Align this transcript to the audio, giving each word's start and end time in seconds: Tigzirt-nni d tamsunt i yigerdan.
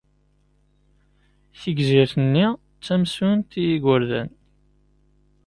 Tigzirt-nni 1.59 2.47
d 2.57 2.57
tamsunt 2.85 3.51
i 3.61 3.61
yigerdan. 3.67 4.29